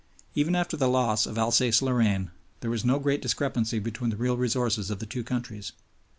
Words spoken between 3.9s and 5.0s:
the real resources of